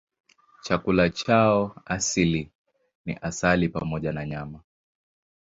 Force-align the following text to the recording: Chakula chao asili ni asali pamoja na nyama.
Chakula 0.63 1.09
chao 1.09 1.75
asili 1.85 2.51
ni 3.05 3.17
asali 3.21 3.69
pamoja 3.69 4.11
na 4.11 4.25
nyama. 4.25 4.59